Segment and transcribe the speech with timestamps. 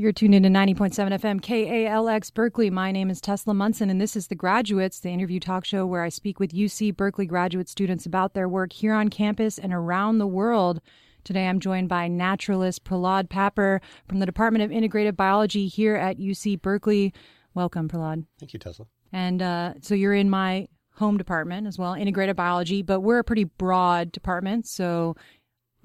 [0.00, 2.70] You're tuned into 90.7 FM KALX Berkeley.
[2.70, 6.04] My name is Tesla Munson, and this is The Graduates, the interview talk show where
[6.04, 10.18] I speak with UC Berkeley graduate students about their work here on campus and around
[10.18, 10.80] the world.
[11.24, 16.16] Today I'm joined by naturalist Prahlad Papper from the Department of Integrative Biology here at
[16.16, 17.12] UC Berkeley.
[17.54, 18.24] Welcome, Prahlad.
[18.38, 18.86] Thank you, Tesla.
[19.12, 20.68] And uh, so you're in my
[20.98, 24.66] home department as well, integrative biology, but we're a pretty broad department.
[24.66, 25.16] So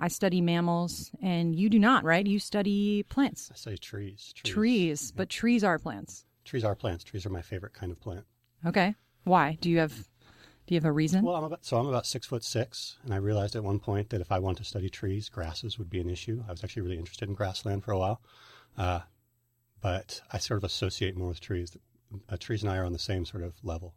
[0.04, 2.28] I study mammals, and you do not, right?
[2.28, 3.50] You study plants.
[3.54, 4.34] I study trees.
[4.36, 6.26] Trees, trees but trees are plants.
[6.44, 7.06] Trees are plants.
[7.06, 8.26] Trees are my favorite kind of plant.
[8.66, 8.96] Okay.
[9.24, 9.58] Why?
[9.62, 11.24] Do you have do you have a reason?
[11.24, 14.10] Well, I'm about, so I'm about six foot six, and I realized at one point
[14.10, 16.44] that if I wanted to study trees, grasses would be an issue.
[16.50, 18.22] I was actually really interested in grassland for a while,
[18.78, 19.00] uh,
[19.80, 21.78] but I sort of associate more with trees.
[22.28, 23.94] Uh, trees and I are on the same sort of level.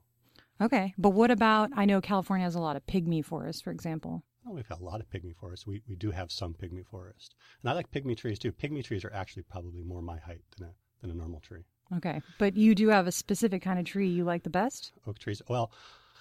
[0.61, 1.71] Okay, but what about?
[1.75, 4.23] I know California has a lot of pygmy forests, for example.
[4.47, 5.67] Well, we've got a lot of pygmy forests.
[5.67, 7.35] We, we do have some pygmy forest.
[7.61, 8.53] And I like pygmy trees too.
[8.53, 11.65] Pygmy trees are actually probably more my height than a, than a normal tree.
[11.97, 12.23] Okay.
[12.39, 14.93] But you do have a specific kind of tree you like the best?
[15.05, 15.43] Oak trees.
[15.49, 15.73] Well,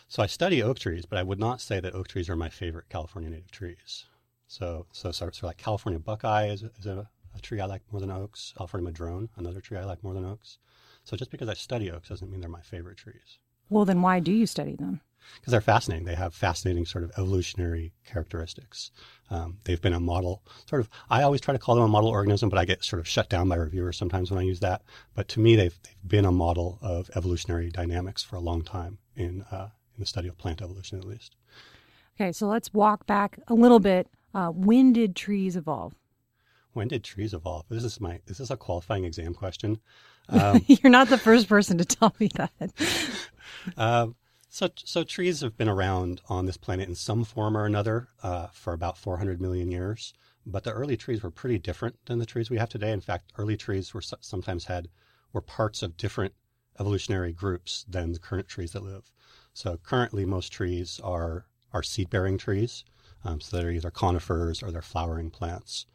[0.07, 2.49] so I study oak trees, but I would not say that oak trees are my
[2.49, 4.05] favorite California native trees.
[4.47, 8.01] So, so, so, so like California buckeye is, is a, a tree I like more
[8.01, 8.55] than oaks.
[8.57, 10.57] California madrone, another tree I like more than oaks.
[11.03, 13.37] So just because I study oaks doesn't mean they're my favorite trees.
[13.69, 15.01] Well, then why do you study them?
[15.35, 16.05] Because they're fascinating.
[16.05, 18.91] They have fascinating sort of evolutionary characteristics.
[19.29, 20.89] Um, they've been a model, sort of.
[21.09, 23.29] I always try to call them a model organism, but I get sort of shut
[23.29, 24.83] down by reviewers sometimes when I use that.
[25.15, 28.99] But to me, they've, they've been a model of evolutionary dynamics for a long time
[29.15, 31.35] in uh, in the study of plant evolution, at least.
[32.19, 34.07] Okay, so let's walk back a little bit.
[34.33, 35.93] Uh, when did trees evolve?
[36.73, 37.65] When did trees evolve?
[37.69, 38.19] This is my.
[38.25, 39.79] this Is a qualifying exam question?
[40.27, 42.73] Um, You're not the first person to tell me that.
[43.77, 44.15] um,
[44.55, 48.47] so, so trees have been around on this planet in some form or another uh,
[48.53, 50.13] for about 400 million years.
[50.45, 52.93] But the early trees were pretty different than the trees we have today.
[52.93, 54.87] In fact, early trees were sometimes had
[55.33, 56.35] were parts of different
[56.79, 59.11] evolutionary groups than the current trees that live.
[59.53, 62.85] So currently, most trees are are seed bearing trees.
[63.25, 65.85] Um, so they're either conifers or they're flowering plants.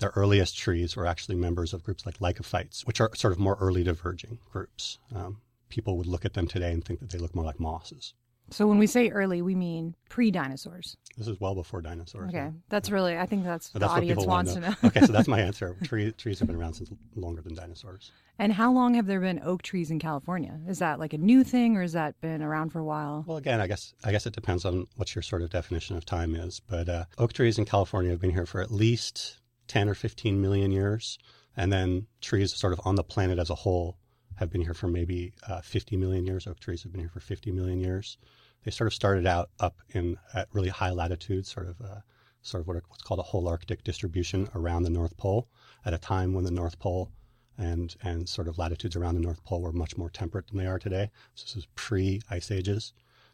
[0.00, 3.56] The earliest trees were actually members of groups like lycophytes, which are sort of more
[3.58, 4.98] early diverging groups.
[5.14, 8.14] Um, people would look at them today and think that they look more like mosses.
[8.50, 10.96] So when we say early, we mean pre-dinosaurs.
[11.18, 12.28] This is well before dinosaurs.
[12.28, 12.50] Okay, yeah.
[12.68, 13.18] that's really.
[13.18, 14.68] I think that's so the that's audience wants to know.
[14.68, 14.76] know.
[14.84, 15.76] okay, so that's my answer.
[15.82, 18.12] Tree, trees have been around since longer than dinosaurs.
[18.38, 20.60] And how long have there been oak trees in California?
[20.68, 23.24] Is that like a new thing, or has that been around for a while?
[23.26, 26.04] Well, again, I guess I guess it depends on what your sort of definition of
[26.04, 26.60] time is.
[26.60, 30.40] But uh, oak trees in California have been here for at least ten or fifteen
[30.40, 31.18] million years,
[31.56, 33.96] and then trees sort of on the planet as a whole
[34.36, 36.46] have been here for maybe uh, 50 million years.
[36.46, 38.18] Oak trees have been here for 50 million years.
[38.64, 42.00] They sort of started out up in at really high latitudes, sort of uh,
[42.42, 45.48] sort of what are, what's called a holarctic distribution around the North Pole,
[45.84, 47.10] at a time when the North Pole
[47.58, 50.66] and and sort of latitudes around the North Pole were much more temperate than they
[50.66, 51.10] are today.
[51.34, 52.92] So this is pre ice ages,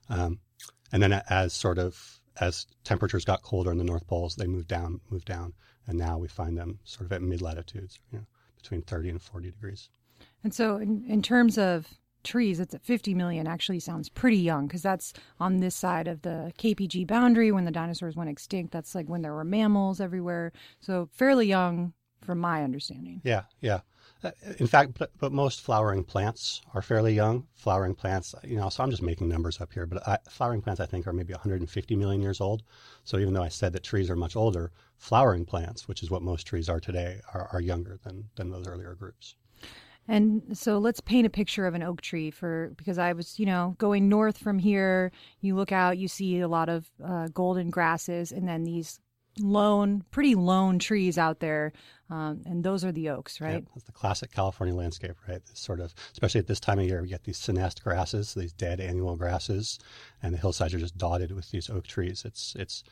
[0.09, 0.39] um,
[0.93, 4.69] and then as sort of as temperatures got colder in the North Poles, they moved
[4.69, 5.53] down, moved down,
[5.87, 8.27] and now we find them sort of at mid latitudes, you know,
[8.57, 9.91] between 30 and 40 degrees.
[10.45, 11.87] And so, in, in terms of
[12.25, 16.23] trees, it's at 50 million actually sounds pretty young because that's on this side of
[16.23, 18.73] the KPG boundary when the dinosaurs went extinct.
[18.73, 20.53] That's like when there were mammals everywhere.
[20.81, 23.21] So, fairly young from my understanding.
[23.25, 23.81] Yeah, yeah.
[24.25, 27.47] Uh, in fact, but, but, most flowering plants are fairly young.
[27.55, 30.81] Flowering plants, you know, so I'm just making numbers up here, but I, flowering plants
[30.81, 32.63] I think are maybe 150 million years old.
[33.05, 36.23] So even though I said that trees are much older, flowering plants, which is what
[36.23, 39.35] most trees are today, are, are younger than, than those earlier groups.
[40.09, 43.47] And so let's paint a picture of an oak tree for because I was, you
[43.47, 45.13] know, going north from here.
[45.41, 49.01] You look out, you see a lot of uh, golden grasses, and then these
[49.39, 51.73] lone, pretty lone trees out there,
[52.11, 53.63] um, and those are the oaks, right?
[53.63, 55.45] Yeah, that's the classic California landscape, right?
[55.45, 58.53] This sort of, especially at this time of year, we get these senesced grasses, these
[58.53, 59.79] dead annual grasses,
[60.23, 62.25] and the hillsides are just dotted with these oak trees.
[62.25, 62.85] It's it's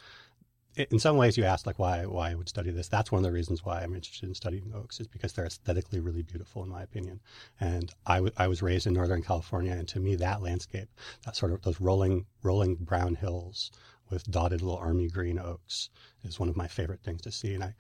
[0.77, 2.89] in some ways you asked like why why I would study this.
[2.89, 6.01] That's one of the reasons why I'm interested in studying oaks is because they're aesthetically
[6.01, 7.21] really beautiful in my opinion.
[7.59, 10.89] And I, w- I was raised in Northern California, and to me that landscape,
[11.25, 13.71] that sort of those rolling rolling brown hills
[14.11, 15.91] with dotted little army green oaks,
[16.25, 17.55] is one of my favorite things to see.
[17.55, 17.75] And I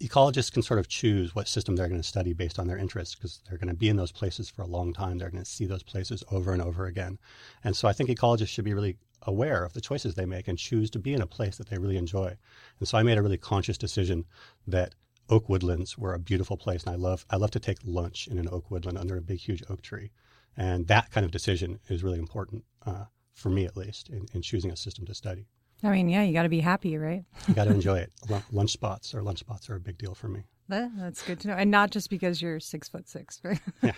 [0.00, 3.14] ecologists can sort of choose what system they're going to study based on their interests
[3.14, 5.18] because they're going to be in those places for a long time.
[5.18, 7.18] They're going to see those places over and over again.
[7.62, 10.58] And so I think ecologists should be really aware of the choices they make and
[10.58, 12.36] choose to be in a place that they really enjoy.
[12.78, 14.24] And so I made a really conscious decision
[14.66, 14.94] that
[15.28, 18.38] oak woodlands were a beautiful place, and I love I love to take lunch in
[18.38, 20.10] an oak woodland under a big huge oak tree,
[20.56, 24.42] and that kind of decision is really important uh, for me at least in, in
[24.42, 25.46] choosing a system to study.
[25.82, 27.24] I mean, yeah, you got to be happy, right?
[27.48, 28.12] you got to enjoy it.
[28.52, 30.44] Lunch spots or lunch spots are a big deal for me.
[30.70, 33.60] That, that's good to know, and not just because you're six foot six, right?
[33.82, 33.92] Yeah.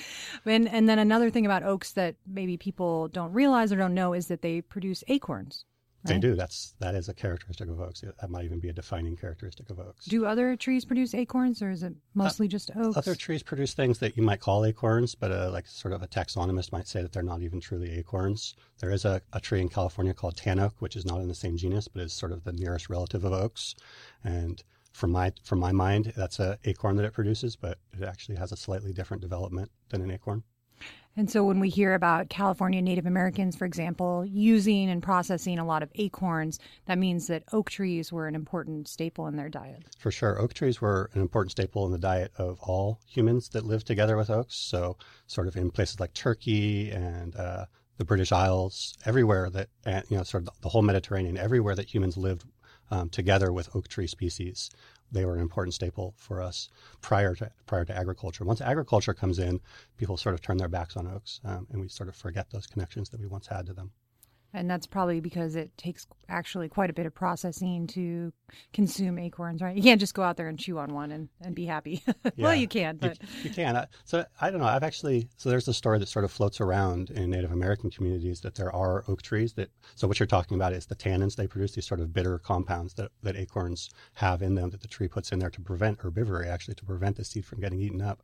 [0.44, 4.12] and and then another thing about oaks that maybe people don't realize or don't know
[4.12, 5.64] is that they produce acorns.
[6.04, 6.14] Right?
[6.14, 6.36] They do.
[6.36, 8.02] That's that is a characteristic of oaks.
[8.02, 10.04] That might even be a defining characteristic of oaks.
[10.04, 12.96] Do other trees produce acorns, or is it mostly uh, just oaks?
[12.96, 16.06] Other trees produce things that you might call acorns, but uh, like sort of a
[16.06, 18.54] taxonomist might say that they're not even truly acorns.
[18.80, 21.34] There is a, a tree in California called tan oak, which is not in the
[21.34, 23.74] same genus, but is sort of the nearest relative of oaks,
[24.22, 24.62] and
[24.98, 28.50] from my from my mind, that's a acorn that it produces, but it actually has
[28.50, 30.42] a slightly different development than an acorn.
[31.16, 35.64] And so when we hear about California Native Americans, for example, using and processing a
[35.64, 39.82] lot of acorns, that means that oak trees were an important staple in their diet.
[39.98, 40.40] For sure.
[40.40, 44.16] Oak trees were an important staple in the diet of all humans that lived together
[44.16, 44.54] with oaks.
[44.54, 44.96] So,
[45.26, 47.64] sort of in places like Turkey and uh,
[47.96, 49.68] the British Isles, everywhere that,
[50.08, 52.44] you know, sort of the whole Mediterranean, everywhere that humans lived
[52.90, 54.70] um, together with oak tree species
[55.10, 56.68] they were an important staple for us
[57.00, 58.44] prior to prior to agriculture.
[58.44, 59.60] Once agriculture comes in,
[59.96, 62.66] people sort of turn their backs on oaks, um, and we sort of forget those
[62.66, 63.90] connections that we once had to them.
[64.54, 68.32] And that's probably because it takes actually quite a bit of processing to
[68.72, 69.76] consume acorns, right?
[69.76, 72.02] You can't just go out there and chew on one and, and be happy.
[72.38, 73.86] well, you can, but you, you can.
[74.04, 74.66] So I don't know.
[74.66, 78.40] I've actually so there's a story that sort of floats around in Native American communities
[78.40, 79.70] that there are oak trees that.
[79.96, 82.94] So what you're talking about is the tannins they produce, these sort of bitter compounds
[82.94, 86.46] that that acorns have in them that the tree puts in there to prevent herbivory,
[86.46, 88.22] actually to prevent the seed from getting eaten up.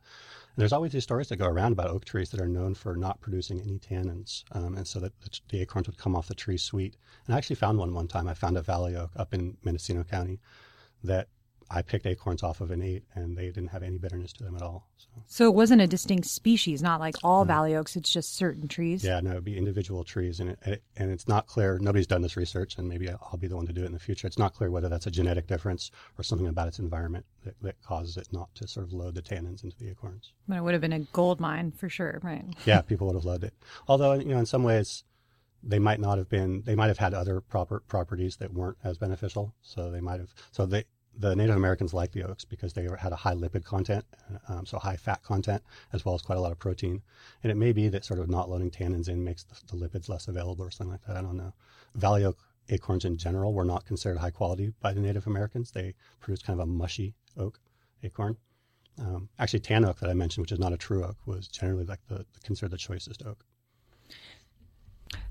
[0.55, 2.95] And there's always these stories that go around about oak trees that are known for
[2.95, 6.35] not producing any tannins, um, and so that the, the, acorns would come off the
[6.35, 6.95] tree sweet.
[7.25, 8.27] And I actually found one one time.
[8.27, 10.39] I found a valley oak up in Mendocino County
[11.03, 11.27] that
[11.69, 14.55] I picked acorns off of and ate, and they didn't have any bitterness to them
[14.55, 14.87] at all.
[14.97, 17.47] So, so it wasn't a distinct species, not like all no.
[17.47, 17.95] valley oaks.
[17.95, 19.03] It's just certain trees.
[19.03, 21.79] Yeah, no, it'd be individual trees, and it, and it's not clear.
[21.79, 23.99] Nobody's done this research, and maybe I'll be the one to do it in the
[23.99, 24.27] future.
[24.27, 25.89] It's not clear whether that's a genetic difference
[26.19, 29.21] or something about its environment that, that causes it not to sort of load the
[29.21, 30.33] tannins into the acorns.
[30.47, 32.45] But it would have been a gold mine for sure, right?
[32.65, 33.53] yeah, people would have loved it.
[33.87, 35.03] Although, you know, in some ways
[35.65, 38.97] they might not have been they might have had other proper properties that weren't as
[38.97, 40.83] beneficial so they might have so they
[41.17, 44.05] the Native Americans liked the oaks because they had a high lipid content,
[44.47, 45.63] um, so high fat content,
[45.93, 47.01] as well as quite a lot of protein.
[47.43, 50.09] And it may be that sort of not loading tannins in makes the, the lipids
[50.09, 51.15] less available or something like that.
[51.15, 51.53] I don't know.
[51.95, 52.37] Valley oak
[52.69, 55.71] acorns in general were not considered high quality by the Native Americans.
[55.71, 57.59] They produced kind of a mushy oak
[58.03, 58.37] acorn.
[58.99, 61.85] Um, actually, tan oak that I mentioned, which is not a true oak, was generally
[61.85, 63.45] like the considered the choicest oak.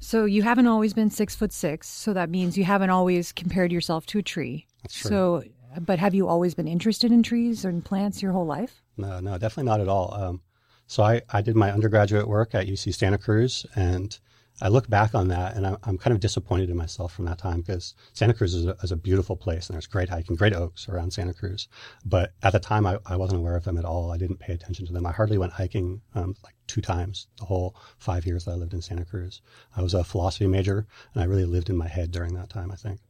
[0.00, 1.88] So you haven't always been six foot six.
[1.88, 4.66] So that means you haven't always compared yourself to a tree.
[4.82, 5.08] That's true.
[5.08, 5.44] So
[5.80, 8.82] but have you always been interested in trees and plants your whole life?
[8.96, 10.14] No, no, definitely not at all.
[10.14, 10.40] Um,
[10.86, 14.18] so I, I did my undergraduate work at UC Santa Cruz, and
[14.62, 17.38] I look back on that, and I'm, I'm kind of disappointed in myself from that
[17.38, 20.54] time because Santa Cruz is a, is a, beautiful place, and there's great hiking, great
[20.54, 21.66] oaks around Santa Cruz.
[22.04, 24.12] But at the time, I, I wasn't aware of them at all.
[24.12, 25.06] I didn't pay attention to them.
[25.06, 28.74] I hardly went hiking um, like two times the whole five years that I lived
[28.74, 29.40] in Santa Cruz.
[29.76, 32.70] I was a philosophy major, and I really lived in my head during that time.
[32.70, 33.00] I think.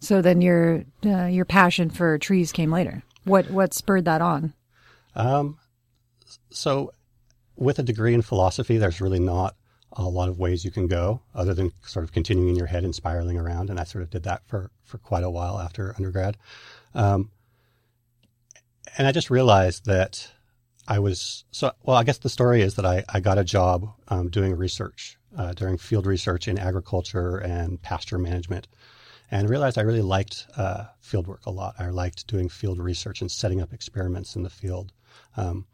[0.00, 3.04] So then your uh, your passion for trees came later.
[3.24, 4.52] What what spurred that on?
[5.14, 5.58] Um,
[6.50, 6.92] so
[7.56, 9.54] with a degree in philosophy, there's really not
[9.98, 12.84] a lot of ways you can go other than sort of continuing in your head
[12.84, 13.70] and spiraling around.
[13.70, 16.36] And I sort of did that for, for quite a while after undergrad.
[16.94, 17.30] Um,
[18.98, 20.30] and I just realized that
[20.88, 21.96] I was so well.
[21.96, 25.52] I guess the story is that I, I got a job um, doing research, uh,
[25.78, 28.68] field research in agriculture and pasture management
[29.30, 31.74] and realized I really liked uh, field work a lot.
[31.78, 34.92] I liked doing field research and setting up experiments in the field.
[35.36, 35.66] Um,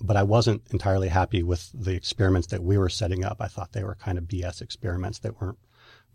[0.00, 3.38] but I wasn't entirely happy with the experiments that we were setting up.
[3.40, 5.58] I thought they were kind of BS experiments that weren't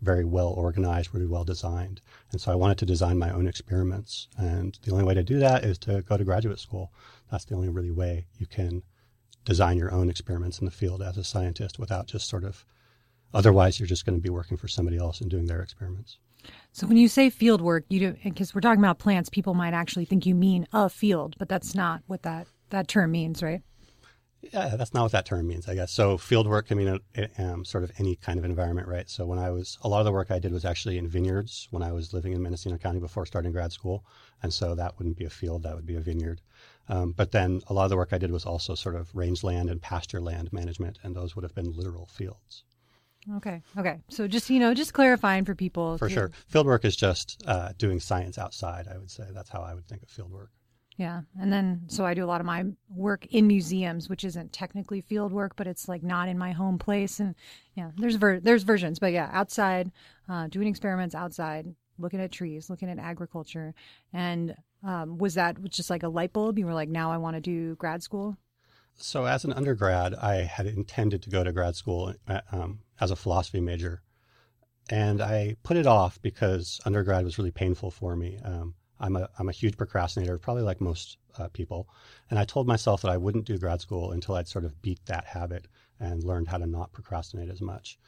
[0.00, 2.00] very well organized, really well designed.
[2.32, 4.28] And so I wanted to design my own experiments.
[4.36, 6.92] And the only way to do that is to go to graduate school.
[7.30, 8.82] That's the only really way you can
[9.44, 12.64] design your own experiments in the field as a scientist without just sort of,
[13.32, 16.18] otherwise, you're just going to be working for somebody else and doing their experiments.
[16.72, 19.74] So when you say field work, you do because we're talking about plants, people might
[19.74, 23.62] actually think you mean a field, but that's not what that that term means, right?
[24.42, 25.92] Yeah, that's not what that term means, I guess.
[25.92, 26.98] So field work can mean
[27.38, 29.08] um, sort of any kind of environment, right?
[29.08, 31.68] So when I was, a lot of the work I did was actually in vineyards
[31.70, 34.04] when I was living in Mendocino County before starting grad school.
[34.42, 36.40] And so that wouldn't be a field, that would be a vineyard.
[36.88, 39.70] Um, but then a lot of the work I did was also sort of rangeland
[39.70, 42.64] and pasture land management, and those would have been literal fields.
[43.36, 43.62] Okay.
[43.78, 44.00] Okay.
[44.08, 45.96] So just you know, just clarifying for people.
[45.96, 48.88] For sure, fieldwork is just uh, doing science outside.
[48.92, 50.48] I would say that's how I would think of fieldwork.
[51.02, 54.52] Yeah, and then so I do a lot of my work in museums, which isn't
[54.52, 57.20] technically field work, but it's like not in my home place.
[57.20, 57.34] And
[57.74, 59.90] yeah, there's ver- there's versions, but yeah, outside,
[60.28, 61.64] uh, doing experiments outside,
[61.98, 63.74] looking at trees, looking at agriculture,
[64.12, 64.54] and
[64.84, 66.58] Um, was that just like a light bulb?
[66.58, 68.36] You were like, now I want to do grad school?
[68.96, 73.10] So, as an undergrad, I had intended to go to grad school uh, um, as
[73.10, 74.02] a philosophy major.
[74.90, 78.38] And I put it off because undergrad was really painful for me.
[78.44, 81.88] Um, I'm, a, I'm a huge procrastinator, probably like most uh, people.
[82.30, 85.04] And I told myself that I wouldn't do grad school until I'd sort of beat
[85.06, 85.66] that habit
[85.98, 87.98] and learned how to not procrastinate as much.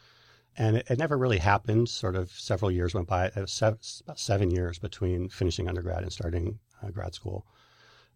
[0.56, 1.88] And it, it never really happened.
[1.88, 3.26] Sort of several years went by.
[3.26, 7.44] It was seven, about seven years between finishing undergrad and starting uh, grad school.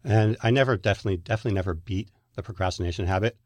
[0.03, 3.37] And I never, definitely, definitely never beat the procrastination habit.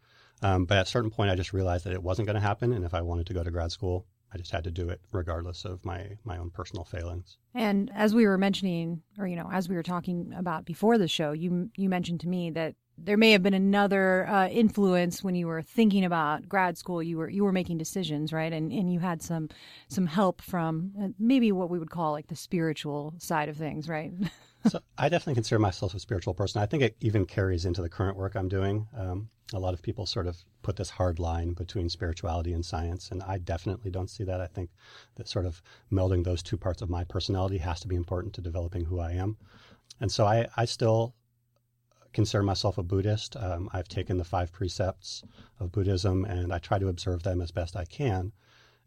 [0.43, 2.71] Um, but at a certain point, I just realized that it wasn't going to happen.
[2.73, 4.99] And if I wanted to go to grad school, I just had to do it
[5.11, 7.37] regardless of my, my own personal failings.
[7.53, 11.07] And as we were mentioning, or, you know, as we were talking about before the
[11.07, 15.35] show, you, you mentioned to me that there may have been another uh, influence when
[15.35, 17.01] you were thinking about grad school.
[17.01, 18.53] You were you were making decisions, right?
[18.53, 19.49] And and you had some
[19.87, 23.89] some help from uh, maybe what we would call like the spiritual side of things,
[23.89, 24.13] right?
[24.67, 26.61] so I definitely consider myself a spiritual person.
[26.61, 28.87] I think it even carries into the current work I'm doing.
[28.97, 33.11] Um, a lot of people sort of put this hard line between spirituality and science,
[33.11, 34.41] and I definitely don't see that.
[34.41, 34.71] I think
[35.15, 38.41] that sort of melding those two parts of my personality has to be important to
[38.41, 39.37] developing who I am.
[40.01, 41.13] And so I, I still
[42.13, 43.35] consider myself a Buddhist.
[43.35, 45.23] Um, I've taken the five precepts
[45.59, 48.31] of Buddhism and I try to observe them as best I can.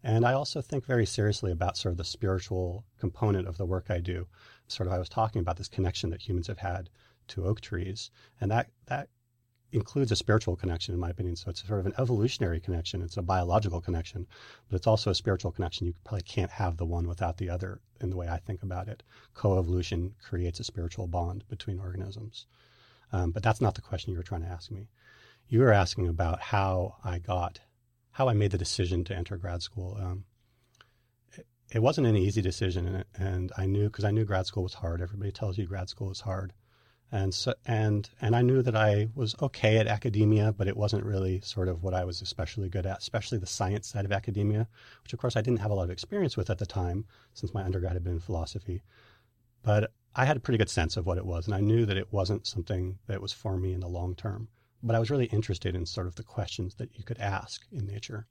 [0.03, 3.87] And I also think very seriously about sort of the spiritual component of the work
[3.91, 4.29] I do.
[4.69, 6.91] Sort of, I was talking about this connection that humans have had
[7.29, 9.09] to oak trees, and that that
[9.77, 11.37] includes a spiritual connection, in my opinion.
[11.37, 13.03] So it's sort of an evolutionary connection.
[13.03, 14.27] It's a biological connection,
[14.69, 15.87] but it's also a spiritual connection.
[15.87, 17.81] You probably can't have the one without the other.
[18.01, 19.03] In the way I think about it,
[19.35, 22.47] coevolution creates a spiritual bond between organisms.
[23.13, 24.89] Um, but that's not the question you were trying to ask me.
[25.49, 27.61] You were asking about how I got,
[28.11, 29.97] how I made the decision to enter grad school.
[30.01, 30.25] Um,
[31.33, 34.65] it, it, wasn't an easy decision, and, and I knew because I knew grad school
[34.65, 35.01] was hard.
[35.01, 36.53] Everybody tells you grad school is hard,
[37.13, 41.05] and so and and I knew that I was okay at academia, but it wasn't
[41.05, 44.69] really sort of what I was especially good at, especially the science side of academia,
[45.03, 47.55] which of course I didn't have a lot of experience with at the time, since
[47.55, 48.83] my undergrad had been in philosophy.
[49.63, 51.97] But I had a pretty good sense of what it was, and I knew that
[51.97, 54.49] it wasn't something that was for me in the long term.
[54.83, 57.87] But I was really interested in sort of the questions that you could ask in
[57.87, 58.27] nature.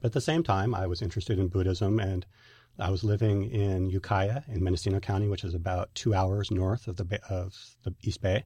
[0.00, 2.24] But at the same time, I was interested in Buddhism, and
[2.80, 6.96] I was living in Ukiah in Mendocino County, which is about two hours north of
[6.96, 8.44] the of the East Bay.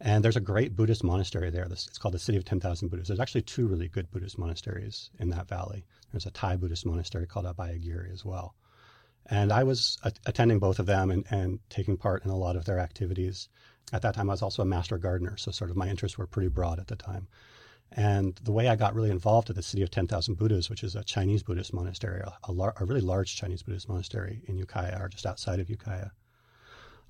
[0.00, 1.64] And there's a great Buddhist monastery there.
[1.64, 3.08] It's called the City of 10,000 Buddhas.
[3.08, 5.84] There's actually two really good Buddhist monasteries in that valley.
[6.10, 8.54] There's a Thai Buddhist monastery called Abhayagiri as well.
[9.26, 12.56] And I was a- attending both of them and, and taking part in a lot
[12.56, 13.50] of their activities.
[13.92, 16.26] At that time, I was also a master gardener, so sort of my interests were
[16.26, 17.28] pretty broad at the time.
[17.92, 20.94] And the way I got really involved at the City of 10,000 Buddhas, which is
[20.94, 25.08] a Chinese Buddhist monastery, a, lar- a, really large Chinese Buddhist monastery in Ukiah, or
[25.08, 26.10] just outside of Ukiah.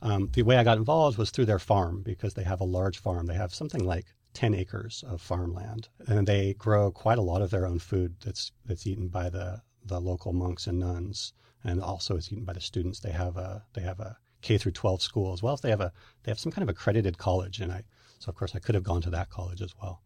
[0.00, 2.98] Um, the way I got involved was through their farm because they have a large
[2.98, 3.26] farm.
[3.26, 7.50] They have something like 10 acres of farmland, and they grow quite a lot of
[7.50, 11.32] their own food that's that's eaten by the the local monks and nuns
[11.64, 13.00] and also is eaten by the students.
[13.00, 15.80] They have a they have a K through 12 school as well as they have
[15.80, 17.82] a they have some kind of accredited college, and I
[18.18, 20.02] so of course I could have gone to that college as well.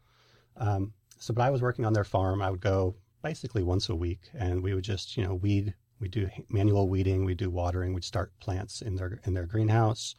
[0.56, 2.42] Um, so, but I was working on their farm.
[2.42, 5.74] I would go basically once a week, and we would just you know weed.
[6.00, 7.24] We do manual weeding.
[7.24, 7.94] We do watering.
[7.94, 10.14] We'd start plants in their in their greenhouse,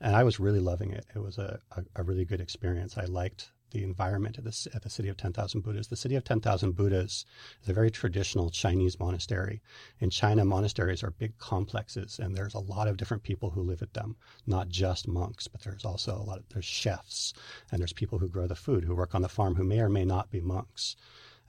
[0.00, 1.06] and I was really loving it.
[1.14, 2.98] It was a, a, a really good experience.
[2.98, 5.88] I liked the environment at the, the city of 10,000 Buddhas.
[5.88, 7.26] The city of 10,000 Buddhas
[7.62, 9.60] is a very traditional Chinese monastery.
[10.00, 13.82] In China, monasteries are big complexes, and there's a lot of different people who live
[13.82, 14.16] at them,
[14.46, 17.34] not just monks, but there's also a lot of there's chefs,
[17.70, 19.90] and there's people who grow the food, who work on the farm, who may or
[19.90, 20.96] may not be monks.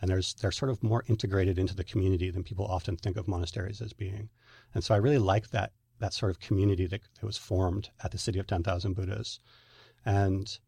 [0.02, 3.28] And there's they're sort of more integrated into the community than people often think of
[3.28, 4.30] monasteries as being.
[4.76, 8.12] And so I really like that that sort of community that, that was formed at
[8.12, 9.40] the city of 10,000 Buddhas.
[10.06, 10.60] And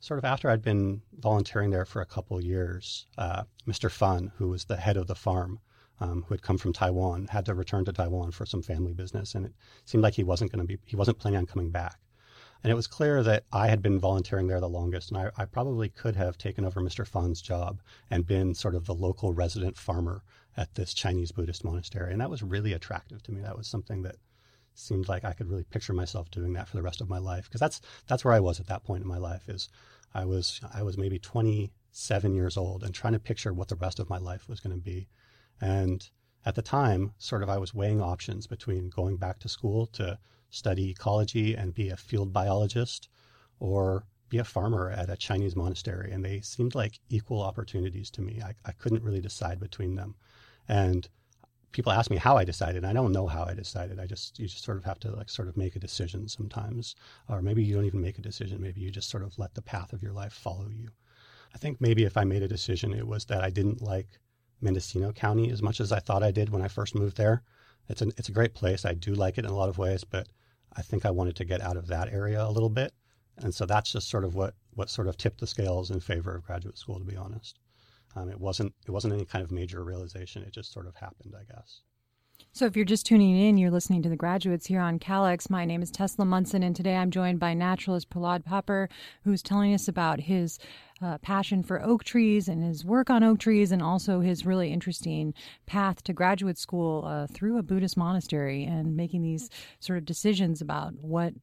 [0.00, 3.90] sort of after I'd been volunteering there for a couple years, uh, Mr.
[3.90, 5.58] Fun, who was the head of the farm,
[6.00, 9.34] um, who had come from Taiwan, had to return to Taiwan for some family business,
[9.34, 11.98] and it seemed like he wasn't going to be he wasn't planning on coming back.
[12.62, 15.44] And it was clear that I had been volunteering there the longest, and I, I
[15.44, 17.06] probably could have taken over Mr.
[17.06, 20.22] Fun's job and been sort of the local resident farmer
[20.56, 23.40] at this Chinese Buddhist monastery, and that was really attractive to me.
[23.42, 24.16] That was something that
[24.78, 27.44] seemed like I could really picture myself doing that for the rest of my life.
[27.44, 29.68] Because that's that's where I was at that point in my life is
[30.14, 33.98] I was I was maybe 27 years old and trying to picture what the rest
[33.98, 35.08] of my life was going to be.
[35.60, 36.08] And
[36.44, 40.18] at the time sort of I was weighing options between going back to school to
[40.50, 43.08] study ecology and be a field biologist
[43.58, 46.12] or be a farmer at a Chinese monastery.
[46.12, 48.42] And they seemed like equal opportunities to me.
[48.42, 50.16] I, I couldn't really decide between them.
[50.68, 51.08] And
[51.76, 52.86] people ask me how I decided.
[52.86, 54.00] I don't know how I decided.
[54.00, 56.96] I just you just sort of have to like sort of make a decision sometimes,
[57.28, 58.62] or maybe you don't even make a decision.
[58.62, 60.88] Maybe you just sort of let the path of your life follow you.
[61.54, 64.08] I think maybe if I made a decision, it was that I didn't like
[64.62, 67.42] Mendocino County as much as I thought I did when I first moved there.
[67.90, 68.86] It's an it's a great place.
[68.86, 70.28] I do like it in a lot of ways, but
[70.74, 72.94] I think I wanted to get out of that area a little bit,
[73.36, 76.34] and so that's just sort of what what sort of tipped the scales in favor
[76.34, 76.98] of graduate school.
[76.98, 77.60] To be honest.
[78.16, 80.42] Um, it wasn't it wasn't any kind of major realization.
[80.42, 81.82] It just sort of happened, I guess.
[82.52, 85.50] So, if you're just tuning in, you're listening to the graduates here on KALX.
[85.50, 88.88] My name is Tesla Munson, and today I'm joined by naturalist Prahlad Papper,
[89.24, 90.58] who's telling us about his
[91.02, 94.72] uh, passion for oak trees and his work on oak trees, and also his really
[94.72, 95.34] interesting
[95.66, 100.62] path to graduate school uh, through a Buddhist monastery and making these sort of decisions
[100.62, 101.34] about what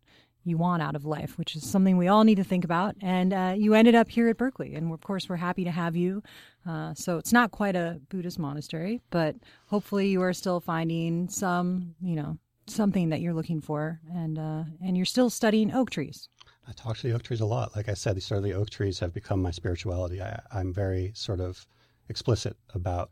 [0.45, 2.95] you want out of life, which is something we all need to think about.
[3.01, 5.95] And uh, you ended up here at Berkeley, and of course, we're happy to have
[5.95, 6.23] you.
[6.67, 9.35] Uh, so it's not quite a Buddhist monastery, but
[9.67, 14.63] hopefully, you are still finding some, you know, something that you're looking for, and uh,
[14.83, 16.29] and you're still studying oak trees.
[16.67, 17.75] I talk to the oak trees a lot.
[17.75, 20.21] Like I said, these sort of the oak trees have become my spirituality.
[20.21, 21.65] I, I'm very sort of
[22.07, 23.12] explicit about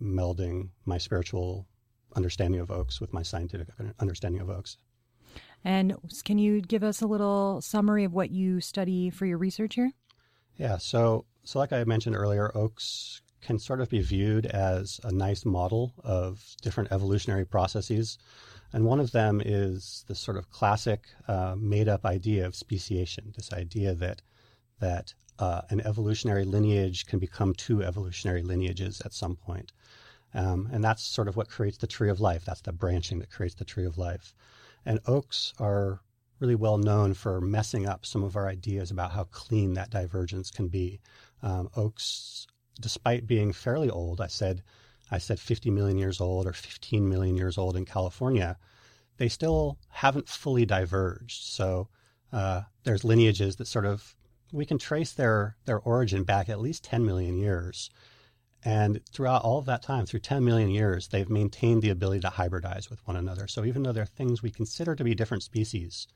[0.00, 1.66] melding my spiritual
[2.14, 4.76] understanding of oaks with my scientific understanding of oaks.
[5.64, 9.74] And can you give us a little summary of what you study for your research
[9.74, 9.92] here?
[10.56, 15.12] Yeah, so so like I mentioned earlier, oaks can sort of be viewed as a
[15.12, 18.18] nice model of different evolutionary processes.
[18.72, 23.32] And one of them is this sort of classic uh, made up idea of speciation,
[23.36, 24.22] this idea that,
[24.78, 29.72] that uh, an evolutionary lineage can become two evolutionary lineages at some point.
[30.34, 32.44] Um, and that's sort of what creates the tree of life.
[32.44, 34.34] That's the branching that creates the tree of life.
[34.84, 36.00] And oaks are
[36.40, 40.50] really well known for messing up some of our ideas about how clean that divergence
[40.50, 41.00] can be.
[41.42, 42.46] Um, oaks,
[42.80, 44.62] despite being fairly old, I said,
[45.10, 48.58] I said 50 million years old or 15 million years old in California,
[49.18, 51.44] they still haven't fully diverged.
[51.44, 51.88] So
[52.32, 54.16] uh, there's lineages that sort of
[54.52, 57.90] we can trace their their origin back at least 10 million years.
[58.64, 62.28] And throughout all of that time, through 10 million years, they've maintained the ability to
[62.28, 63.48] hybridize with one another.
[63.48, 66.06] So even though they're things we consider to be different species,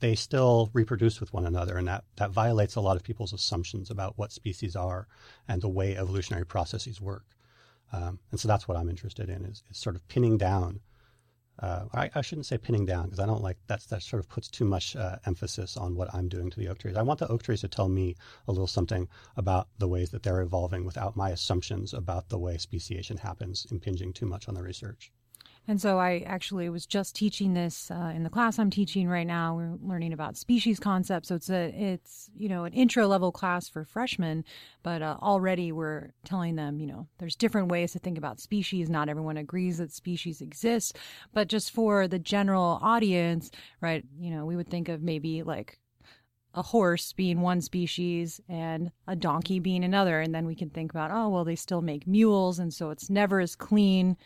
[0.00, 1.78] they still reproduce with one another.
[1.78, 5.06] And that, that violates a lot of people's assumptions about what species are
[5.48, 7.24] and the way evolutionary processes work.
[7.92, 10.80] Um, and so that's what I'm interested in is, is sort of pinning down
[11.60, 14.28] uh, I, I, shouldn't say pinning down because I don't like that's that sort of
[14.28, 16.96] puts too much uh, emphasis on what I'm doing to the oak trees.
[16.96, 18.16] I want the oak trees to tell me
[18.48, 22.56] a little something about the ways that they're evolving without my assumptions about the way
[22.56, 25.12] speciation happens impinging too much on the research.
[25.70, 29.26] And so I actually was just teaching this uh, in the class I'm teaching right
[29.26, 29.54] now.
[29.54, 31.28] We're learning about species concepts.
[31.28, 34.44] So it's a it's you know an intro level class for freshmen,
[34.82, 38.90] but uh, already we're telling them you know there's different ways to think about species.
[38.90, 40.98] Not everyone agrees that species exist,
[41.32, 44.04] but just for the general audience, right?
[44.18, 45.78] You know, we would think of maybe like
[46.52, 50.90] a horse being one species and a donkey being another, and then we can think
[50.90, 54.16] about oh well they still make mules, and so it's never as clean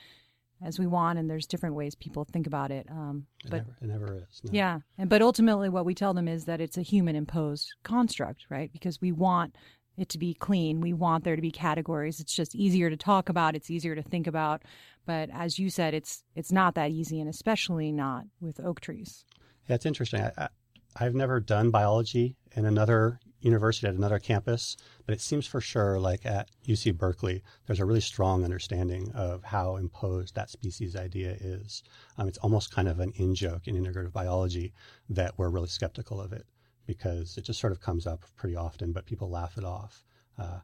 [0.62, 2.86] as we want, and there's different ways people think about it.
[2.90, 4.40] Um, it but never, it never is.
[4.44, 4.50] No.
[4.52, 8.46] Yeah, and but ultimately, what we tell them is that it's a human imposed construct,
[8.50, 8.72] right?
[8.72, 9.56] Because we want
[9.96, 10.80] it to be clean.
[10.80, 12.20] We want there to be categories.
[12.20, 13.54] It's just easier to talk about.
[13.54, 14.62] It's easier to think about.
[15.06, 19.24] But as you said, it's it's not that easy, and especially not with oak trees.
[19.68, 20.20] Yeah, it's interesting.
[20.20, 20.48] I, I,
[20.96, 24.76] I've never done biology in another university at another campus,
[25.06, 29.44] but it seems for sure, like at UC Berkeley, there's a really strong understanding of
[29.44, 31.82] how imposed that species idea is.
[32.16, 34.72] Um, it's almost kind of an in joke in integrative biology
[35.08, 36.46] that we're really skeptical of it
[36.86, 40.04] because it just sort of comes up pretty often, but people laugh it off.
[40.38, 40.60] Uh,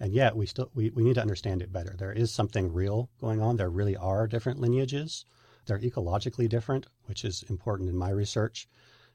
[0.00, 1.94] and yet we still we, we need to understand it better.
[1.96, 3.56] There is something real going on.
[3.56, 5.24] There really are different lineages.
[5.66, 8.68] They're ecologically different, which is important in my research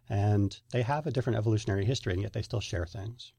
[0.10, 3.34] and they have a different evolutionary history, and yet they still share things.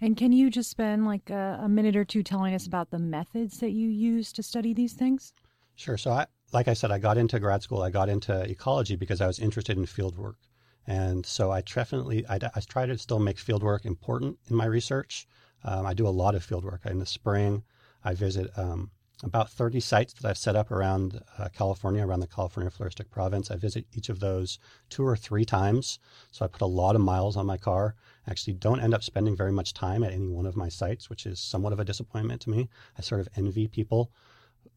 [0.00, 2.98] And can you just spend like a, a, minute or two telling us about the
[2.98, 5.32] methods that you use to study these things?
[5.74, 5.96] Sure.
[5.96, 7.82] So, I, like I said, I got into grad school.
[7.82, 10.38] I got into ecology because I was interested in field work,
[10.86, 14.66] and so I definitely I, I try to still make field work important in my
[14.66, 15.26] research.
[15.64, 16.84] Um, I do a lot of field work.
[16.84, 17.64] In the spring,
[18.04, 18.90] I visit um,
[19.24, 23.50] about 30 sites that I've set up around uh, California, around the California Floristic Province.
[23.50, 24.58] I visit each of those
[24.90, 25.98] two or three times.
[26.30, 27.94] So I put a lot of miles on my car.
[28.26, 31.08] I actually don't end up spending very much time at any one of my sites,
[31.08, 32.68] which is somewhat of a disappointment to me.
[32.98, 34.10] I sort of envy people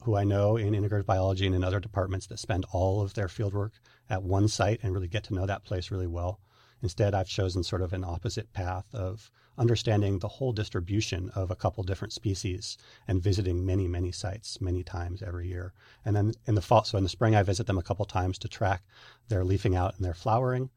[0.04, 3.28] who I know in integrative biology and in other departments that spend all of their
[3.28, 3.72] fieldwork
[4.10, 6.40] at one site and really get to know that place really well.
[6.82, 11.56] Instead, I've chosen sort of an opposite path of understanding the whole distribution of a
[11.56, 15.74] couple different species and visiting many, many sites many times every year.
[16.06, 18.38] And then in the fall, so in the spring, I visit them a couple times
[18.40, 18.84] to track
[19.30, 20.70] their leafing out and their flowering.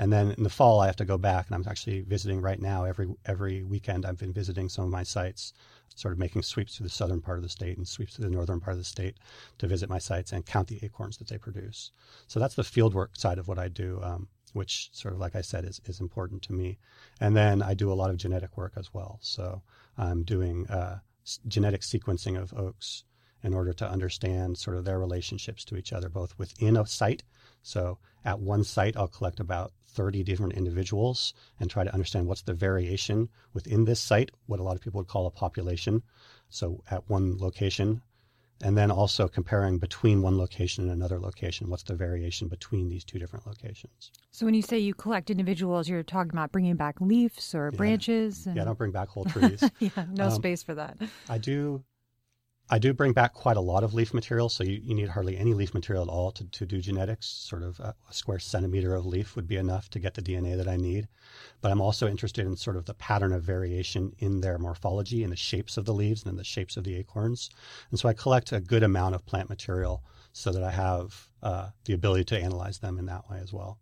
[0.00, 2.60] And then in the fall, I have to go back, and I'm actually visiting right
[2.60, 2.84] now.
[2.84, 5.52] Every every weekend, I've been visiting some of my sites,
[5.96, 8.30] sort of making sweeps through the southern part of the state and sweeps through the
[8.30, 9.16] northern part of the state
[9.58, 11.90] to visit my sites and count the acorns that they produce.
[12.28, 15.40] So that's the fieldwork side of what I do, um, which sort of like I
[15.40, 16.78] said is is important to me.
[17.20, 19.18] And then I do a lot of genetic work as well.
[19.22, 19.62] So
[19.96, 21.00] I'm doing uh,
[21.46, 23.04] genetic sequencing of oaks
[23.42, 27.22] in order to understand sort of their relationships to each other, both within a site.
[27.62, 32.42] So at one site, I'll collect about 30 different individuals and try to understand what's
[32.42, 36.02] the variation within this site, what a lot of people would call a population.
[36.48, 38.02] So at one location,
[38.62, 41.70] and then also comparing between one location and another location.
[41.70, 44.10] What's the variation between these two different locations?
[44.30, 47.76] So when you say you collect individuals, you're talking about bringing back leaves or Yeah.
[47.76, 48.46] branches.
[48.54, 49.68] Yeah, I don't bring back whole trees.
[49.78, 50.98] yeah, no Um, space for that.
[51.28, 51.84] I do
[52.70, 55.38] I do bring back quite a lot of leaf material, so you, you need hardly
[55.38, 57.26] any leaf material at all to, to do genetics.
[57.26, 60.54] Sort of a, a square centimeter of leaf would be enough to get the DNA
[60.56, 61.08] that I need.
[61.62, 65.32] But I'm also interested in sort of the pattern of variation in their morphology and
[65.32, 67.48] the shapes of the leaves and the shapes of the acorns.
[67.90, 70.02] And so I collect a good amount of plant material
[70.32, 73.78] so that I have uh, the ability to analyze them in that way as well.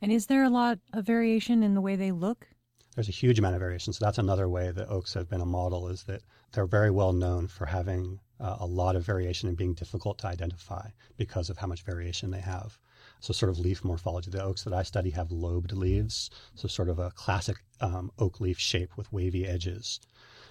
[0.00, 2.48] And is there a lot of variation in the way they look?
[2.96, 3.92] there's a huge amount of variation.
[3.92, 6.22] So that's another way that oaks have been a model is that
[6.56, 10.26] they're very well known for having uh, a lot of variation and being difficult to
[10.26, 10.88] identify
[11.18, 12.78] because of how much variation they have.
[13.20, 14.30] So sort of leaf morphology.
[14.30, 18.40] The oaks that I study have lobed leaves, so sort of a classic um, oak
[18.40, 20.00] leaf shape with wavy edges.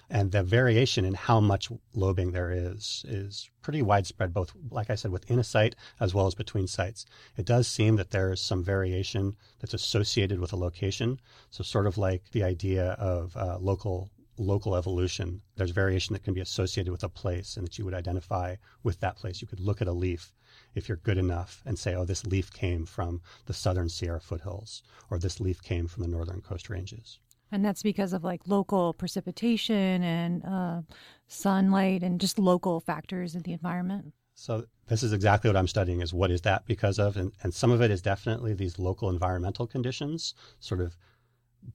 [0.08, 4.94] And the variation in how much lobing there is is pretty widespread, both, like I
[4.94, 7.04] said, within a site as well as between sites.
[7.36, 11.18] It does seem that there is some variation that's associated with a location.
[11.50, 16.34] So, sort of like the idea of uh, local local evolution, there's variation that can
[16.34, 19.40] be associated with a place and that you would identify with that place.
[19.40, 20.32] You could look at a leaf
[20.74, 24.82] if you're good enough and say, oh, this leaf came from the southern Sierra foothills,
[25.10, 27.18] or this leaf came from the northern coast ranges.
[27.52, 30.82] And that's because of like local precipitation and uh,
[31.28, 34.12] sunlight and just local factors in the environment.
[34.34, 37.16] So this is exactly what I'm studying is what is that because of?
[37.16, 40.96] And, and some of it is definitely these local environmental conditions, sort of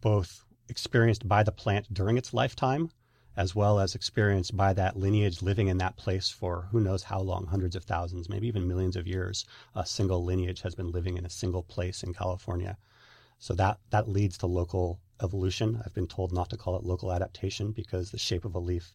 [0.02, 2.89] both experienced by the plant during its lifetime,
[3.36, 7.19] as well as experienced by that lineage living in that place for who knows how
[7.19, 9.45] long, hundreds of thousands, maybe even millions of years.
[9.75, 12.77] A single lineage has been living in a single place in California.
[13.38, 15.81] So that, that leads to local evolution.
[15.86, 18.93] I've been told not to call it local adaptation because the shape of a leaf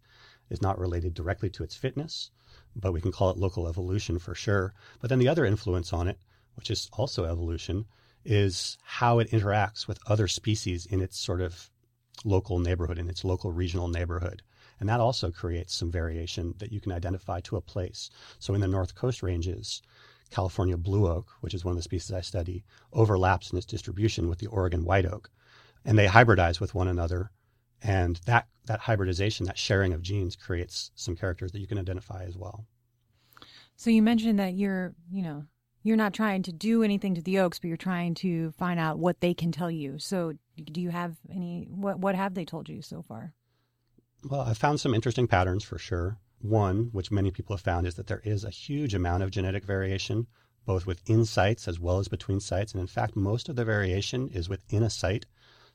[0.48, 2.30] is not related directly to its fitness,
[2.74, 4.72] but we can call it local evolution for sure.
[5.00, 6.18] But then the other influence on it,
[6.54, 7.84] which is also evolution,
[8.26, 11.70] is how it interacts with other species in its sort of
[12.24, 14.42] local neighborhood, in its local regional neighborhood.
[14.80, 18.10] And that also creates some variation that you can identify to a place.
[18.38, 19.80] So in the North Coast ranges,
[20.30, 24.28] California blue oak, which is one of the species I study, overlaps in its distribution
[24.28, 25.30] with the Oregon white oak.
[25.84, 27.30] And they hybridize with one another.
[27.82, 32.24] And that, that hybridization, that sharing of genes creates some characters that you can identify
[32.24, 32.66] as well.
[33.76, 35.44] So you mentioned that you're, you know,
[35.86, 38.98] you're not trying to do anything to the oaks, but you're trying to find out
[38.98, 39.98] what they can tell you.
[39.98, 43.34] So do you have any what what have they told you so far?
[44.24, 46.18] Well, I found some interesting patterns for sure.
[46.40, 49.64] One, which many people have found, is that there is a huge amount of genetic
[49.64, 50.26] variation,
[50.64, 52.72] both within sites as well as between sites.
[52.72, 55.26] And in fact, most of the variation is within a site.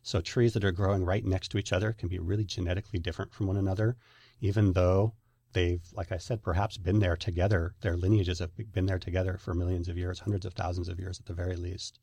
[0.04, 3.34] So trees that are growing right next to each other can be really genetically different
[3.34, 3.96] from one another,
[4.42, 5.14] even though
[5.54, 7.76] they've, like I said, perhaps been there together.
[7.82, 11.20] Their lineages have been there together for millions of years, hundreds of thousands of years
[11.20, 12.00] at the very least.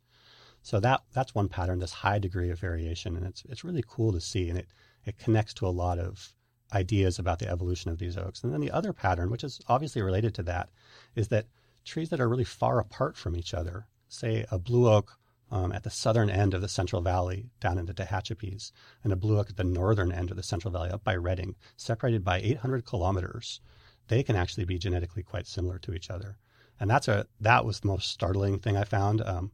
[0.62, 4.12] So that that's one pattern, this high degree of variation, and it's it's really cool
[4.12, 4.68] to see, and it
[5.04, 6.34] it connects to a lot of
[6.72, 8.42] ideas about the evolution of these oaks.
[8.42, 10.68] And then the other pattern, which is obviously related to that,
[11.14, 11.46] is that
[11.84, 15.17] trees that are really far apart from each other, say a blue oak
[15.50, 19.16] um, at the southern end of the Central Valley down in the Tehachapis, and a
[19.16, 22.38] blue oak at the northern end of the Central Valley up by Redding, separated by
[22.40, 23.60] 800 kilometers,
[24.08, 26.38] they can actually be genetically quite similar to each other.
[26.80, 29.20] And that's a that was the most startling thing I found.
[29.22, 29.52] Um,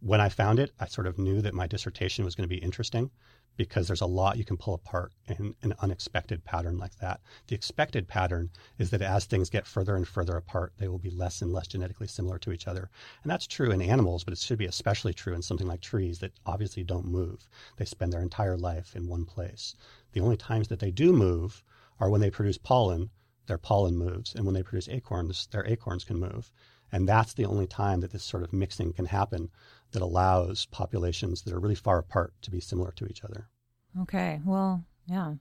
[0.00, 2.62] when I found it, I sort of knew that my dissertation was going to be
[2.62, 3.10] interesting
[3.56, 7.20] because there's a lot you can pull apart in an unexpected pattern like that.
[7.48, 11.10] The expected pattern is that as things get further and further apart, they will be
[11.10, 12.88] less and less genetically similar to each other.
[13.22, 16.20] And that's true in animals, but it should be especially true in something like trees
[16.20, 17.48] that obviously don't move.
[17.76, 19.76] They spend their entire life in one place.
[20.12, 21.62] The only times that they do move
[21.98, 23.10] are when they produce pollen,
[23.46, 26.50] their pollen moves, and when they produce acorns, their acorns can move.
[26.92, 29.50] And that's the only time that this sort of mixing can happen
[29.92, 33.48] that allows populations that are really far apart to be similar to each other.
[34.02, 34.40] Okay.
[34.44, 35.34] Well, yeah.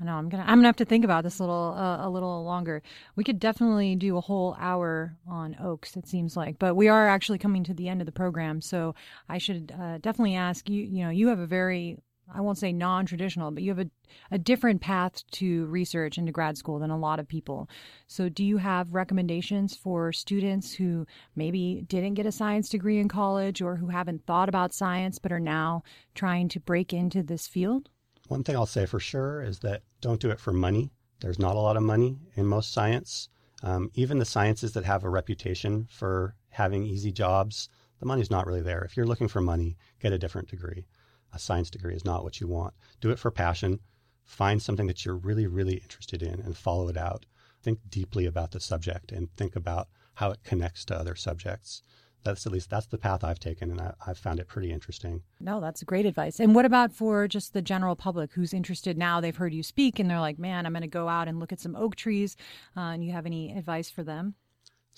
[0.00, 0.12] I know.
[0.12, 0.44] I'm gonna.
[0.44, 2.82] I'm gonna have to think about this a little uh, a little longer.
[3.16, 5.96] We could definitely do a whole hour on oaks.
[5.96, 8.94] It seems like, but we are actually coming to the end of the program, so
[9.28, 10.82] I should uh, definitely ask you.
[10.82, 11.98] You know, you have a very
[12.32, 13.90] I won't say non traditional, but you have a,
[14.32, 17.68] a different path to research into grad school than a lot of people.
[18.08, 23.08] So, do you have recommendations for students who maybe didn't get a science degree in
[23.08, 25.84] college or who haven't thought about science but are now
[26.14, 27.90] trying to break into this field?
[28.26, 30.90] One thing I'll say for sure is that don't do it for money.
[31.20, 33.28] There's not a lot of money in most science.
[33.62, 37.68] Um, even the sciences that have a reputation for having easy jobs,
[38.00, 38.82] the money's not really there.
[38.82, 40.86] If you're looking for money, get a different degree
[41.32, 42.74] a science degree is not what you want.
[43.00, 43.80] Do it for passion.
[44.24, 47.26] Find something that you're really, really interested in and follow it out.
[47.62, 51.82] Think deeply about the subject and think about how it connects to other subjects.
[52.24, 55.22] That's at least that's the path I've taken, and I, have found it pretty interesting.
[55.38, 56.40] No, that's great advice.
[56.40, 59.20] And what about for just the general public who's interested now?
[59.20, 61.52] They've heard you speak, and they're like, "Man, I'm going to go out and look
[61.52, 62.36] at some oak trees."
[62.76, 64.34] Uh, and you have any advice for them?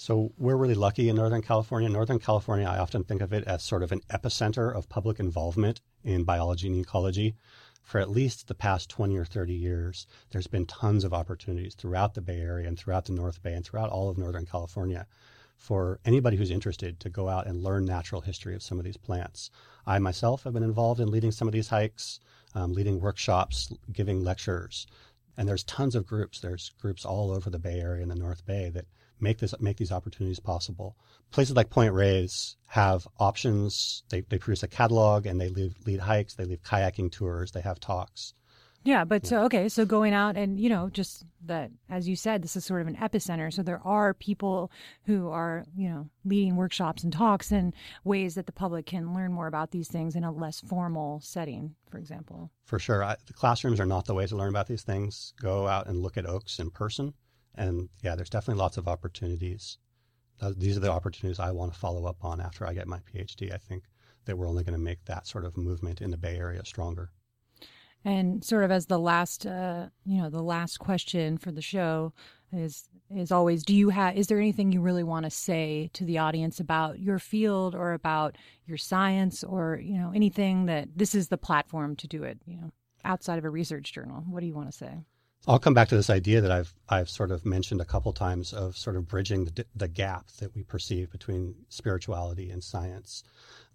[0.00, 1.88] So we're really lucky in Northern California.
[1.88, 5.80] Northern California, I often think of it as sort of an epicenter of public involvement
[6.04, 7.34] in biology and ecology.
[7.82, 12.14] For at least the past 20 or 30 years, there's been tons of opportunities throughout
[12.14, 15.04] the Bay Area and throughout the North Bay and throughout all of Northern California
[15.56, 18.96] for anybody who's interested to go out and learn natural history of some of these
[18.96, 19.50] plants.
[19.84, 22.20] I myself have been involved in leading some of these hikes,
[22.54, 24.86] um, leading workshops, giving lectures.
[25.36, 26.38] And there's tons of groups.
[26.38, 28.86] There's groups all over the Bay Area and the North Bay that
[29.20, 30.96] make this make these opportunities possible.
[31.30, 34.02] Places like Point Reyes have options.
[34.08, 36.34] They, they produce a catalog and they lead, lead hikes.
[36.34, 37.52] They lead kayaking tours.
[37.52, 38.34] They have talks.
[38.84, 39.28] Yeah, but yeah.
[39.28, 42.64] so okay, so going out and you know just that as you said, this is
[42.64, 43.52] sort of an epicenter.
[43.52, 44.70] So there are people
[45.04, 49.32] who are you know leading workshops and talks and ways that the public can learn
[49.32, 52.50] more about these things in a less formal setting, for example.
[52.64, 55.34] For sure, I, the classrooms are not the way to learn about these things.
[55.40, 57.14] Go out and look at oaks in person.
[57.58, 59.78] And yeah, there's definitely lots of opportunities.
[60.56, 63.52] These are the opportunities I want to follow up on after I get my PhD.
[63.52, 63.82] I think
[64.24, 67.10] that we're only going to make that sort of movement in the Bay Area stronger.
[68.04, 72.12] And sort of as the last, uh, you know, the last question for the show
[72.52, 74.16] is is always: Do you have?
[74.16, 77.92] Is there anything you really want to say to the audience about your field or
[77.92, 82.38] about your science or you know anything that this is the platform to do it?
[82.46, 82.70] You know,
[83.04, 85.00] outside of a research journal, what do you want to say?
[85.48, 88.52] I'll come back to this idea that I've I've sort of mentioned a couple times
[88.52, 93.24] of sort of bridging the, the gap that we perceive between spirituality and science.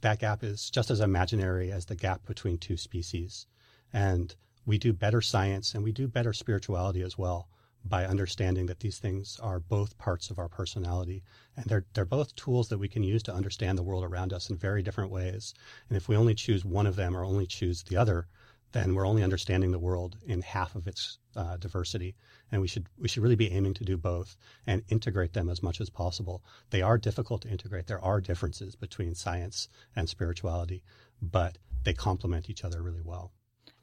[0.01, 3.47] That gap is just as imaginary as the gap between two species,
[3.91, 4.35] and
[4.67, 7.49] we do better science and we do better spirituality as well
[7.83, 11.23] by understanding that these things are both parts of our personality
[11.57, 14.47] and they're they're both tools that we can use to understand the world around us
[14.47, 15.55] in very different ways.
[15.89, 18.27] And if we only choose one of them or only choose the other,
[18.73, 22.15] then we're only understanding the world in half of its uh, diversity.
[22.51, 24.35] And we should we should really be aiming to do both
[24.67, 26.43] and integrate them as much as possible.
[26.71, 27.87] They are difficult to integrate.
[27.87, 30.83] There are differences between science and spirituality,
[31.21, 33.31] but they complement each other really well.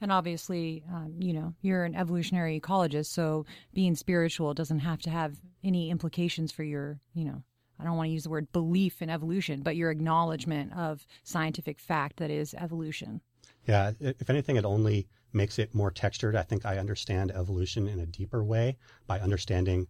[0.00, 5.10] And obviously, um, you know, you're an evolutionary ecologist, so being spiritual doesn't have to
[5.10, 7.42] have any implications for your, you know,
[7.78, 11.78] I don't want to use the word belief in evolution, but your acknowledgement of scientific
[11.78, 13.20] fact that is evolution.
[13.66, 16.34] Yeah, if anything, it only makes it more textured.
[16.34, 19.86] I think I understand evolution in a deeper way by understanding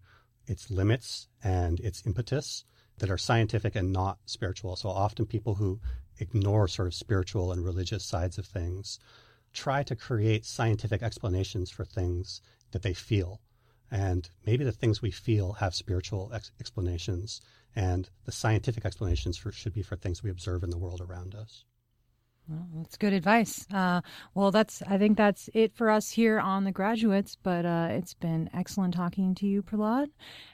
[0.46, 2.64] its limits and its impetus
[2.98, 4.76] that are scientific and not spiritual.
[4.76, 5.80] So often people who
[6.18, 8.98] ignore sort of spiritual and religious sides of things
[9.52, 13.40] try to create scientific explanations for things that they feel.
[13.90, 17.40] And maybe the things we feel have spiritual ex- explanations,
[17.74, 21.34] and the scientific explanations for, should be for things we observe in the world around
[21.34, 21.64] us.
[22.50, 23.64] Well, that's good advice.
[23.72, 24.00] Uh,
[24.34, 27.36] well, that's I think that's it for us here on the graduates.
[27.40, 30.08] But uh, it's been excellent talking to you, Prahlad.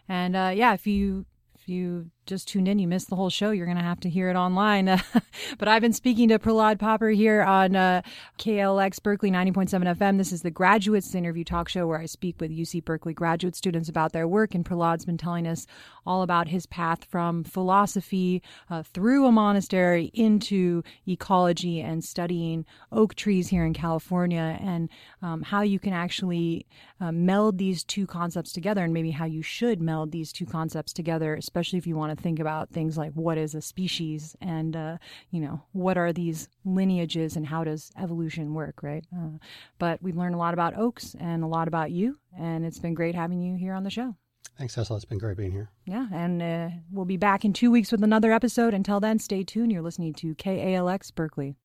[0.09, 3.51] And uh, yeah, if you if you just tuned in, you missed the whole show.
[3.51, 4.87] You're going to have to hear it online.
[5.59, 8.03] but I've been speaking to Prahlad Papper here on uh,
[8.39, 10.19] KALX Berkeley 90.7 FM.
[10.19, 13.89] This is the Graduates Interview Talk Show where I speak with UC Berkeley graduate students
[13.89, 14.55] about their work.
[14.55, 15.67] And Prahlad's been telling us
[16.05, 23.15] all about his path from philosophy uh, through a monastery into ecology and studying oak
[23.15, 24.89] trees here in California and
[25.23, 26.67] um, how you can actually
[27.01, 30.93] uh, meld these two concepts together and maybe how you should meld these two concepts
[30.93, 34.77] together, especially if you want to think about things like what is a species and
[34.77, 34.97] uh,
[35.31, 39.05] you know what are these lineages and how does evolution work, right?
[39.17, 39.39] Uh,
[39.79, 42.95] but we've learned a lot about oaks and a lot about you, and it's been
[42.95, 44.15] great having you here on the show.
[44.59, 44.97] Thanks, Cecil.
[44.97, 45.71] It's been great being here.
[45.85, 48.73] Yeah, and uh, we'll be back in two weeks with another episode.
[48.73, 49.71] Until then, stay tuned.
[49.71, 51.57] You're listening to KALX Berkeley.